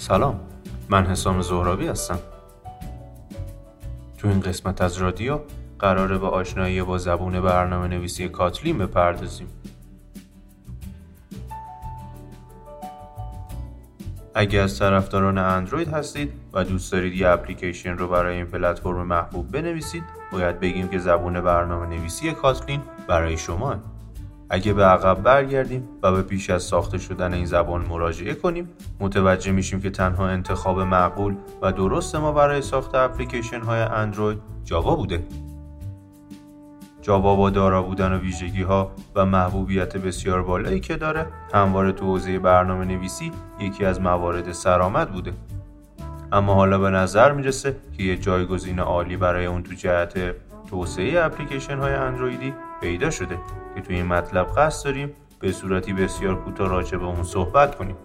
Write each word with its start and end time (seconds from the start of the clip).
سلام. 0.00 0.40
من 0.88 1.06
حسام 1.06 1.42
زهرابی 1.42 1.86
هستم. 1.86 2.18
تو 4.18 4.28
این 4.28 4.40
قسمت 4.40 4.82
از 4.82 4.96
رادیو 4.96 5.40
قراره 5.78 6.18
به 6.18 6.26
آشنایی 6.26 6.82
با 6.82 6.98
زبون 6.98 7.40
برنامه 7.40 7.88
نویسی 7.88 8.28
کاتلین 8.28 8.78
بپردازیم. 8.78 9.46
اگه 14.34 14.60
از 14.60 14.78
طرفداران 14.78 15.38
اندروید 15.38 15.88
هستید 15.88 16.32
و 16.52 16.64
دوست 16.64 16.92
دارید 16.92 17.14
یه 17.14 17.28
اپلیکیشن 17.28 17.98
رو 17.98 18.08
برای 18.08 18.36
این 18.36 18.46
پلتفرم 18.46 19.06
محبوب 19.06 19.52
بنویسید 19.52 20.04
باید 20.32 20.60
بگیم 20.60 20.88
که 20.88 20.98
زبون 20.98 21.40
برنامه 21.40 21.96
نویسی 21.96 22.32
کاتلین 22.32 22.80
برای 23.08 23.36
شما 23.36 23.76
اگه 24.52 24.72
به 24.72 24.84
عقب 24.84 25.22
برگردیم 25.22 25.88
و 26.02 26.12
به 26.12 26.22
پیش 26.22 26.50
از 26.50 26.62
ساخته 26.62 26.98
شدن 26.98 27.34
این 27.34 27.46
زبان 27.46 27.86
مراجعه 27.86 28.34
کنیم 28.34 28.68
متوجه 29.00 29.52
میشیم 29.52 29.80
که 29.80 29.90
تنها 29.90 30.28
انتخاب 30.28 30.80
معقول 30.80 31.36
و 31.62 31.72
درست 31.72 32.16
ما 32.16 32.32
برای 32.32 32.62
ساخت 32.62 32.94
اپلیکیشن 32.94 33.60
های 33.60 33.80
اندروید 33.80 34.38
جاوا 34.64 34.96
بوده. 34.96 35.26
جاوا 37.02 37.36
با 37.36 37.50
دارا 37.50 37.82
بودن 37.82 38.12
و 38.12 38.18
ویژگی 38.18 38.62
ها 38.62 38.92
و 39.14 39.26
محبوبیت 39.26 39.96
بسیار 39.96 40.42
بالایی 40.42 40.80
که 40.80 40.96
داره 40.96 41.26
همواره 41.54 41.92
تو 41.92 42.04
حوزه 42.06 42.38
برنامه 42.38 42.84
نویسی 42.84 43.32
یکی 43.60 43.84
از 43.84 44.00
موارد 44.00 44.52
سرآمد 44.52 45.10
بوده. 45.12 45.32
اما 46.32 46.54
حالا 46.54 46.78
به 46.78 46.90
نظر 46.90 47.32
می‌رسه 47.32 47.76
که 47.96 48.02
یه 48.02 48.16
جایگزین 48.16 48.78
عالی 48.78 49.16
برای 49.16 49.46
اون 49.46 49.62
تو 49.62 49.74
جهت 49.74 50.34
توسعه 50.70 51.24
اپلیکیشن 51.24 51.78
های 51.78 51.94
اندرویدی 51.94 52.54
پیدا 52.80 53.10
شده 53.10 53.38
که 53.74 53.80
توی 53.80 53.96
این 53.96 54.06
مطلب 54.06 54.46
قصد 54.56 54.84
داریم 54.84 55.12
به 55.40 55.52
صورتی 55.52 55.92
بسیار 55.92 56.34
کوتاه 56.34 56.68
راجع 56.68 56.98
به 56.98 57.04
اون 57.04 57.22
صحبت 57.22 57.74
کنیم. 57.74 57.96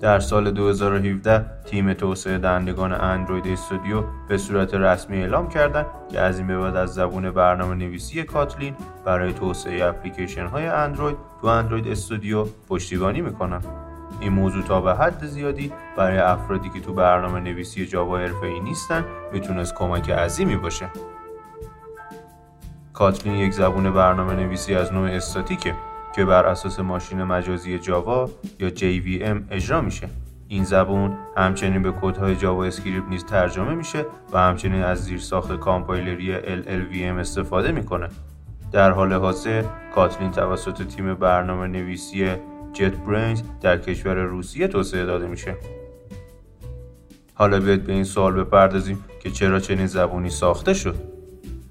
در 0.00 0.20
سال 0.20 0.50
2017 0.50 1.44
تیم 1.64 1.92
توسعه 1.92 2.38
دهندگان 2.38 2.92
اندروید 2.92 3.46
استودیو 3.46 4.04
به 4.28 4.38
صورت 4.38 4.74
رسمی 4.74 5.16
اعلام 5.16 5.48
کردند 5.48 5.86
که 6.12 6.20
از 6.20 6.38
این 6.38 6.46
به 6.46 6.58
بعد 6.58 6.76
از 6.76 6.94
زبون 6.94 7.30
برنامه 7.30 7.74
نویسی 7.74 8.22
کاتلین 8.22 8.74
برای 9.04 9.32
توسعه 9.32 9.84
اپلیکیشن 9.84 10.46
های 10.46 10.66
اندروید 10.66 11.16
تو 11.40 11.46
اندروید 11.46 11.88
استودیو 11.88 12.46
پشتیبانی 12.68 13.20
می‌کنن. 13.20 13.60
این 14.20 14.32
موضوع 14.32 14.62
تا 14.62 14.80
به 14.80 14.94
حد 14.94 15.26
زیادی 15.26 15.72
برای 15.96 16.18
افرادی 16.18 16.68
که 16.68 16.80
تو 16.80 16.92
برنامه 16.92 17.40
نویسی 17.40 17.86
جاوا 17.86 18.18
ای 18.18 18.60
نیستن 18.60 19.04
می‌تونست 19.32 19.74
کمک 19.74 20.10
عظیمی 20.10 20.56
باشه. 20.56 20.90
Kotlin 22.96 23.34
یک 23.34 23.52
زبون 23.52 23.90
برنامه 23.90 24.34
نویسی 24.34 24.74
از 24.74 24.92
نوع 24.92 25.10
استاتیکه 25.10 25.74
که 26.14 26.24
بر 26.24 26.46
اساس 26.46 26.80
ماشین 26.80 27.22
مجازی 27.22 27.78
Java 27.78 28.30
یا 28.60 28.70
JVM 28.70 29.42
اجرا 29.50 29.80
میشه. 29.80 30.08
این 30.48 30.64
زبون 30.64 31.16
همچنین 31.36 31.82
به 31.82 31.92
کدهای 32.02 32.36
JavaScript 32.36 33.08
نیز 33.08 33.24
ترجمه 33.24 33.74
میشه 33.74 34.06
و 34.32 34.38
همچنین 34.38 34.82
از 34.82 35.04
زیرساخت 35.04 35.56
کامپایلری 35.56 36.34
LLVM 36.40 37.18
استفاده 37.18 37.72
می‌کنه. 37.72 38.08
در 38.72 38.90
حال 38.90 39.12
حاضر 39.12 39.64
Kotlin 39.94 40.30
توسط 40.30 40.82
تیم 40.82 41.14
برنامه 41.14 41.66
نویسی 41.66 42.30
JetBrains 42.72 43.42
در 43.60 43.78
کشور 43.78 44.14
روسیه 44.14 44.68
توسعه 44.68 45.04
داده 45.04 45.26
میشه. 45.26 45.56
حالا 47.34 47.60
بیاید 47.60 47.84
به 47.84 47.92
این 47.92 48.04
سوال 48.04 48.44
بپردازیم 48.44 49.04
که 49.22 49.30
چرا 49.30 49.60
چنین 49.60 49.86
زبونی 49.86 50.30
ساخته 50.30 50.74
شد. 50.74 51.15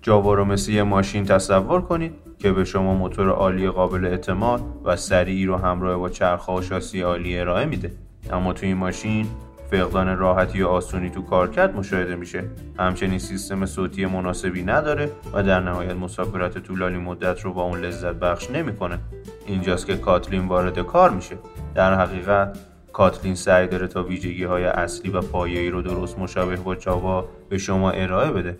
جاوا 0.06 0.34
رو 0.34 0.46
مثل 0.46 0.72
یه 0.72 0.84
ماشین 0.84 1.26
تصور 1.26 1.82
کنید 1.82 2.14
که 2.40 2.52
به 2.52 2.66
شما 2.66 2.94
موتور 2.94 3.30
عالی 3.30 3.70
قابل 3.70 4.06
اعتماد 4.06 4.62
و 4.84 4.96
سریعی 4.96 5.46
رو 5.46 5.56
همراه 5.56 5.98
با 5.98 6.10
چرخ 6.10 6.48
و 6.48 6.62
شاسی 6.62 7.02
عالی 7.02 7.40
ارائه 7.40 7.66
میده. 7.66 7.92
اما 8.32 8.54
تو 8.54 8.66
این 8.66 8.78
ماشین 8.78 9.28
فقدان 9.72 10.18
راحتی 10.18 10.62
و 10.62 10.68
آسونی 10.68 11.10
تو 11.10 11.22
کارکرد 11.22 11.76
مشاهده 11.76 12.16
میشه. 12.16 12.44
همچنین 12.80 13.20
سیستم 13.20 13.66
صوتی 13.66 14.06
مناسبی 14.06 14.64
نداره 14.64 15.12
و 15.34 15.44
در 15.44 15.60
نهایت 15.60 15.96
مسافرت 15.96 16.58
طولانی 16.58 16.98
مدت 16.98 17.42
رو 17.42 17.54
با 17.54 17.64
اون 17.64 17.82
لذت 17.82 18.16
بخش 18.16 18.52
نمی‌کنه. 18.52 19.00
اینجاست 19.48 19.86
که 19.86 19.98
کاتلین 19.98 20.48
وارد 20.48 20.80
کار 20.80 21.10
میشه. 21.10 21.36
در 21.76 21.94
حقیقت 21.94 22.60
کاتلین 22.94 23.36
سعی 23.36 23.68
داره 23.68 23.88
تا 23.88 24.04
ویژگی 24.04 24.44
های 24.44 24.66
اصلی 24.66 25.12
و 25.12 25.22
پایه‌ای 25.22 25.70
رو 25.70 25.82
درست 25.82 26.20
مشابه 26.20 26.56
با 26.56 26.76
جاوا 26.76 27.26
به 27.50 27.58
شما 27.58 27.92
ارائه 27.92 28.32
بده. 28.32 28.58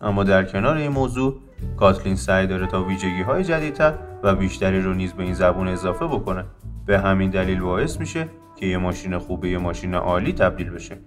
اما 0.00 0.24
در 0.24 0.44
کنار 0.44 0.76
این 0.76 0.92
موضوع 0.92 1.40
Kotlin 1.76 2.16
سعی 2.16 2.46
داره 2.46 2.66
تا 2.66 2.84
ویژگی 2.84 3.22
های 3.22 3.44
جدیدتر 3.44 3.94
و 4.22 4.34
بیشتری 4.34 4.82
رو 4.82 4.94
نیز 4.94 5.12
به 5.12 5.22
این 5.22 5.34
زبون 5.34 5.68
اضافه 5.68 6.06
بکنه. 6.06 6.44
به 6.86 6.98
همین 6.98 7.30
دلیل 7.30 7.60
باعث 7.60 8.00
میشه 8.00 8.28
که 8.56 8.66
یه 8.66 8.78
ماشین 8.78 9.18
خوب 9.18 9.40
به 9.40 9.50
یه 9.50 9.58
ماشین 9.58 9.94
عالی 9.94 10.32
تبدیل 10.32 10.70
بشه. 10.70 10.98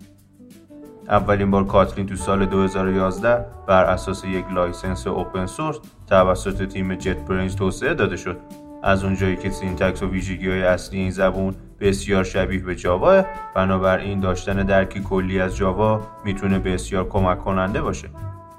اولین 1.10 1.52
بار 1.52 1.66
کاتلین 1.66 2.06
تو 2.08 2.16
سال 2.16 2.46
2011 2.46 3.46
بر 3.68 3.84
اساس 3.84 4.26
یک 4.26 4.46
license 4.52 5.08
open 5.08 5.46
source 5.46 5.78
توسط 6.08 6.68
تیم 6.68 6.96
JetBrains 6.96 7.56
توسعه 7.56 7.94
داده 7.94 8.18
شد. 8.18 8.38
از 8.84 9.04
اونجایی 9.04 9.36
که 9.36 9.50
syntax 9.50 10.04
و 10.04 10.10
ویژگی 10.10 10.50
های 10.50 10.64
اصلی 10.64 11.00
این 11.00 11.12
زبون 11.12 11.56
بسیار 11.80 12.24
شبیه 12.24 12.64
به 12.64 12.76
Java 12.76 13.26
بنابراین 13.56 14.20
داشتن 14.20 14.66
درکی 14.66 15.00
کلی 15.00 15.40
از 15.40 15.56
Java 15.56 16.02
می‌تونه 16.26 16.60
بسیار 16.60 17.10
کمک 17.10 17.40
کننده 17.40 17.82
باشه. 17.82 18.10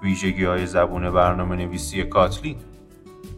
ویژگی 0.05 0.45
های 0.45 0.67
زبون 0.67 1.11
برنامه 1.11 1.57
نویسی 1.57 2.05
کاتلین. 2.05 2.57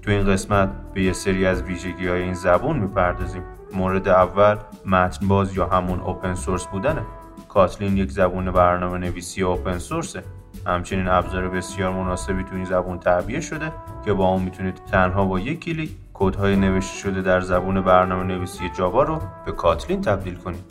تو 0.03 0.10
این 0.10 0.27
قسمت 0.27 0.69
به 0.94 1.03
یه 1.03 1.12
سری 1.12 1.47
از 1.47 1.62
ویژگی 1.62 2.09
های 2.09 2.22
این 2.22 2.34
زبون 2.34 2.78
می‌پردازیم. 2.78 3.43
مورد 3.75 4.09
اول 4.09 4.56
متن 4.87 5.28
باز 5.28 5.56
یا 5.56 5.66
همون 5.66 6.00
اوپن 6.00 6.34
سورس 6.34 6.66
بودنه. 6.66 7.03
کاتلین 7.49 7.97
یک 7.97 8.10
زبون 8.10 8.50
برنامه 8.50 8.99
نویسی 8.99 9.43
اوپن 9.43 9.78
سورسه 9.78 10.22
همچنین 10.66 11.09
ابزار 11.09 11.49
بسیار 11.49 11.93
مناسبی 11.93 12.43
تو 12.43 12.54
این 12.54 12.65
زبون 12.65 12.98
تعبیه 12.98 13.41
شده 13.41 13.72
که 14.04 14.12
با 14.12 14.28
اون 14.28 14.43
می‌تونید 14.43 14.75
تنها 14.75 15.25
با 15.25 15.41
یک 15.41 15.65
کلیک 15.65 15.91
کدهای 16.15 16.56
نوشته 16.56 16.97
شده 16.97 17.22
در 17.22 17.41
زبون 17.41 17.81
برنامه 17.81 18.25
نویسی 18.25 18.71
جاوا 18.78 19.03
رو 19.03 19.21
به 19.47 19.53
کاتلین 19.53 20.00
تبدیل 20.00 20.34
کنید. 20.34 20.65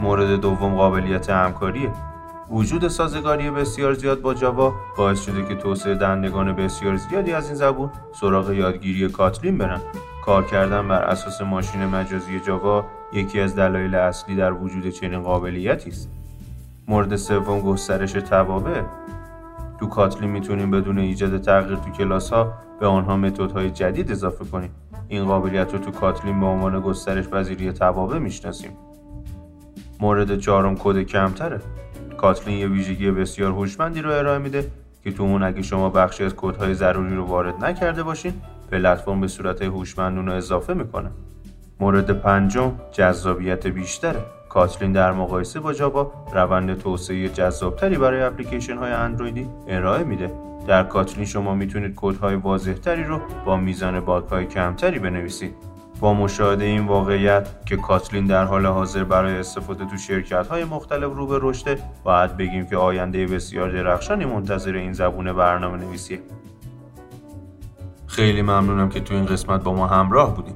مورد 0.00 0.40
دوم 0.40 0.74
قابلیت 0.74 1.30
همکاریه. 1.30 1.90
وجود 2.50 2.88
سازگاری 2.88 3.50
بسیار 3.50 3.94
زیاد 3.94 4.20
با 4.20 4.34
جاوا 4.34 4.74
باعث 4.96 5.20
شده 5.20 5.44
که 5.48 5.54
توسعه 5.54 5.94
دهندگان 5.94 6.52
بسیار 6.52 6.96
زیادی 6.96 7.32
از 7.32 7.46
این 7.46 7.54
زبون 7.54 7.90
سراغ 8.20 8.50
یادگیری 8.50 9.08
کاتلین 9.08 9.58
برن. 9.58 9.80
کار 10.24 10.44
کردن 10.44 10.88
بر 10.88 11.02
اساس 11.02 11.42
ماشین 11.42 11.86
مجازی 11.86 12.40
جاوا 12.40 12.84
یکی 13.12 13.40
از 13.40 13.56
دلایل 13.56 13.94
اصلی 13.94 14.36
در 14.36 14.52
وجود 14.52 14.88
چنین 14.88 15.22
قابلیتی 15.22 15.90
است. 15.90 16.08
مورد 16.88 17.16
سوم 17.16 17.60
گسترش 17.60 18.12
توابع. 18.12 18.82
تو 19.80 19.86
کاتلین 19.86 20.30
می‌تونیم 20.30 20.70
بدون 20.70 20.98
ایجاد 20.98 21.40
تغییر 21.40 21.76
تو 21.76 21.90
کلاس 21.90 22.32
ها 22.32 22.52
به 22.80 22.86
آنها 22.86 23.16
متدهای 23.16 23.70
جدید 23.70 24.10
اضافه 24.10 24.44
کنیم. 24.44 24.70
این 25.08 25.24
قابلیت 25.24 25.72
رو 25.72 25.78
تو 25.78 25.90
کاتلین 25.90 26.40
به 26.40 26.46
عنوان 26.46 26.80
گسترش 26.80 27.28
پذیری 27.28 27.72
توابع 27.72 28.18
می‌شناسیم. 28.18 28.70
مورد 30.00 30.38
چهارم 30.38 30.76
کد 30.76 31.02
کمتره. 31.02 31.60
کاتلین 32.22 32.58
یه 32.58 32.68
ویژگی 32.68 33.10
بسیار 33.10 33.52
هوشمندی 33.52 34.02
رو 34.02 34.10
ارائه 34.10 34.38
میده 34.38 34.70
که 35.04 35.12
تو 35.12 35.22
اون 35.22 35.42
اگه 35.42 35.62
شما 35.62 35.88
بخشی 35.88 36.24
از 36.24 36.34
کدهای 36.36 36.74
ضروری 36.74 37.16
رو 37.16 37.24
وارد 37.24 37.64
نکرده 37.64 38.02
باشین 38.02 38.32
پلتفرم 38.70 39.20
به 39.20 39.28
صورت 39.28 39.62
هوشمند 39.62 40.16
اون 40.16 40.26
رو 40.26 40.32
اضافه 40.32 40.74
می‌کنه. 40.74 41.10
مورد 41.80 42.10
پنجم 42.10 42.72
جذابیت 42.92 43.66
بیشتره. 43.66 44.20
کاتلین 44.48 44.92
در 44.92 45.12
مقایسه 45.12 45.60
با 45.60 45.72
جاوا 45.72 46.12
روند 46.34 46.78
توسعه 46.78 47.28
جذابتری 47.28 47.98
برای 47.98 48.22
اپلیکیشن 48.22 48.76
های 48.76 48.92
اندرویدی 48.92 49.46
ارائه 49.68 50.04
میده. 50.04 50.30
در 50.66 50.82
کاتلین 50.82 51.26
شما 51.26 51.54
می‌تونید 51.54 51.92
کدهای 51.96 52.34
واضحتری 52.34 53.04
رو 53.04 53.20
با 53.44 53.56
میزان 53.56 54.00
باگ 54.00 54.48
کمتری 54.48 54.98
بنویسید. 54.98 55.71
با 56.02 56.14
مشاهده 56.14 56.64
این 56.64 56.86
واقعیت 56.86 57.48
که 57.66 57.76
کاتلین 57.76 58.26
در 58.26 58.44
حال 58.44 58.66
حاضر 58.66 59.04
برای 59.04 59.38
استفاده 59.38 59.84
تو 59.84 59.96
شرکت 59.96 60.46
های 60.46 60.64
مختلف 60.64 61.12
رو 61.12 61.26
به 61.26 61.38
رشده 61.42 61.78
باید 62.04 62.36
بگیم 62.36 62.66
که 62.66 62.76
آینده 62.76 63.26
بسیار 63.26 63.72
درخشانی 63.72 64.24
منتظر 64.24 64.74
این 64.74 64.92
زبون 64.92 65.32
برنامه 65.32 65.76
نویسیه 65.76 66.20
خیلی 68.06 68.42
ممنونم 68.42 68.88
که 68.88 69.00
تو 69.00 69.14
این 69.14 69.26
قسمت 69.26 69.62
با 69.62 69.72
ما 69.72 69.86
همراه 69.86 70.36
بودیم 70.36 70.54